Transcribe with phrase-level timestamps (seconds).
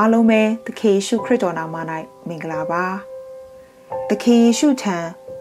[0.00, 1.76] အားလုံးပဲသခင်ယေရှုခရစ်တော်နာမ၌
[2.28, 2.84] မင်္ဂလာပါ
[4.08, 4.96] သခင်ယေရှုထံ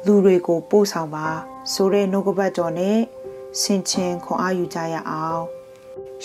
[0.05, 1.27] လူတွေကိုပို့ဆောင်ပါ
[1.71, 2.99] ဆိုတဲ့နှုတ်ကပတ်တော်နဲ့
[3.61, 5.41] ဆင်ခြင်ခွန်အားယူကြရအောင်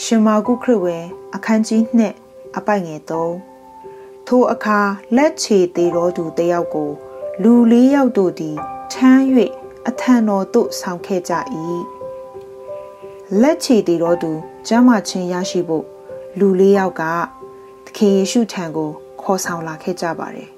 [0.02, 1.04] ရှင်မာကုခရစ်ဝင်
[1.34, 1.82] အခန်းကြီး
[2.20, 3.00] 2အပိုင်ငယ်
[3.68, 4.80] 3ထိုအခါ
[5.16, 6.90] လက်ချေသေးတော်သူတယောက်ကို
[7.42, 8.56] လူလေးယောက်တို့သည်
[8.92, 9.22] ထမ်း၍
[9.88, 11.32] အထံတော်သို့ဆောင်ခဲ့ကြ၏
[13.40, 14.30] လက်ချေသေးတော်သူ
[14.66, 15.84] ကျမ်းမာခြင်းရရှိဖို့
[16.38, 17.39] လူလေးယောက်ကသ
[18.02, 18.90] ခင်ယေရှုထံကို
[19.20, 20.50] ခေါ်ဆောင်လာခဲ့ကြပါတယ်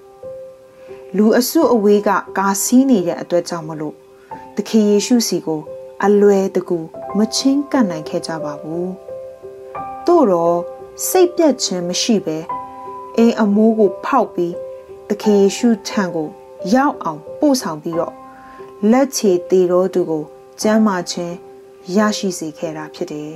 [1.16, 3.94] လူအစုအဝေးကကာစီးနေတဲ့အတွက်ကြောင့်မလို့
[4.56, 5.60] သခင်ယေရှုစီကို
[6.04, 6.78] အလွယ်တကူ
[7.18, 8.90] မချင်းကပ်နိုင်ခဲ့ကြပါဘူး
[10.06, 10.58] တို့တော့
[11.08, 12.38] စိတ်ပြတ်ခြင်းမရှိပဲ
[13.16, 14.54] အိမ်အမိုးကိုဖောက်ပြီး
[15.08, 16.28] သခင်ယေရှုထံကို
[16.74, 18.14] ရောက်အောင်ပို့ဆောင်ပြီးတော့
[18.90, 20.22] လက်ချေတေတော်သူကို
[20.62, 21.34] ကျမ်းမာခြင်း
[21.96, 23.32] ရရှိစေခဲ့တာဖြစ်တယ်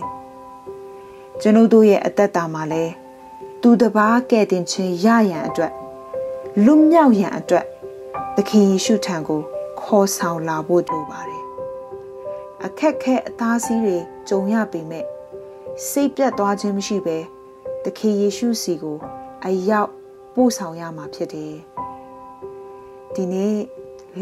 [1.41, 2.84] ကျွန်ုပ်တို့ရဲ့အသက်တာမှာလဲ
[3.60, 5.72] သူတပားကဲ့တင်ခြင်းရရန်အတွက်
[6.64, 7.67] လွတ်မြောက်ရန်အတွက်
[8.36, 9.41] သခင်ယေရှုထံကို
[9.80, 11.44] ခေါ်ဆောင်လာဖို့လိုပါတယ်
[12.64, 15.05] အခက်ခဲအသားစီးတွေကြုံရပေမဲ့
[15.89, 17.19] စိတ်ပြတ်သွားခြင်းမရှိဘဲ
[17.84, 18.98] သခင်ယေရှုစီကို
[19.45, 19.91] အရောက်
[20.34, 21.55] ပို့ဆောင်ရမှာဖြစ်တယ်
[23.14, 23.56] ဒီနေ့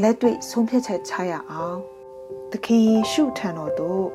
[0.01, 1.79] လက်တွေ့ဆုံးဖြတ်ချက်ချရအောင်
[2.51, 4.07] သခင်ယေရှုထံတော်သို့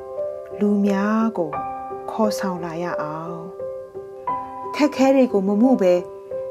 [0.60, 1.52] လူများကို
[2.12, 3.40] ခေါ်ဆောင်လာရအောင်
[4.76, 5.94] ခက်ခဲတွေကိုမမှုပဲ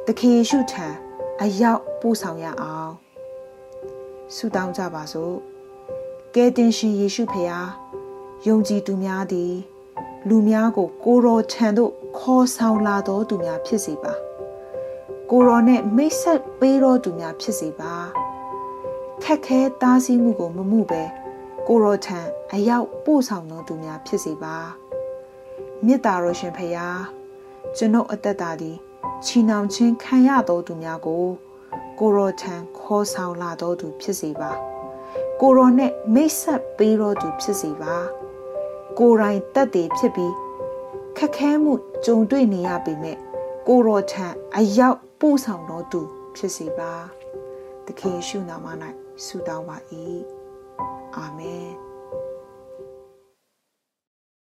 [0.07, 0.87] သခင်ယေရှုထံ
[1.43, 2.93] အရောက်ပို့ဆောင်ရအောင်
[4.35, 5.35] ဆုတောင်းကြပါစို့
[6.35, 7.61] ကယ်တင်ရှင်ယေရှုဖေဟာ
[8.47, 9.55] ယုံကြည်သူများသည်
[10.29, 14.13] လူများကို ကိုရောထံသို့ခေါ်ဆောင်လာတော်သူများဖြစ်စေပါ
[15.31, 17.95] ကိုရောနဲ့မိတ်ဆက်ပေးတော်သူများဖြစ်စေပါ
[19.23, 21.03] ခက်ခဲတားဆီးမှုကိုမမှုပဲ
[21.67, 22.19] ကိုရောထံ
[22.53, 24.57] အရောက်ပို့ဆောင်တော်သူများဖြစ်စေပါ
[25.85, 26.87] မေတ္တာတော်ရှင်ဖရာ
[27.77, 28.77] ကျွန်ုပ်အသက်တာသည်
[29.25, 31.25] ချီနှောင်ခြင်းခံရတော်သူများကို
[31.99, 34.53] ကိုရောထံခေါ်ဆောင်လာတော်သူဖြစ်စေပါ
[35.41, 37.97] ကိုရောနဲ့မိတ်ဆက်ပေးတော်သူဖြစ်စေပါ
[38.99, 40.35] ကိုယ်တိုင်တက်တည်ဖြစ်ပြီး
[41.19, 41.73] ခက်ခဲမှု
[42.05, 43.17] ကြုံတွေ့နေရပေမဲ့
[43.69, 44.27] ကိုရောထံ
[44.57, 46.01] အရောက်ပို့ဆောင်တော်သူ
[46.37, 46.93] ဖြစ်စေပါ
[47.87, 48.67] သခင်ယေရှုနာမ၌
[49.25, 49.77] ဆုတောင်းပါ၏
[51.17, 51.88] အာမင်